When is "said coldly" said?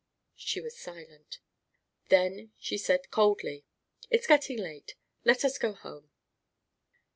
2.75-3.65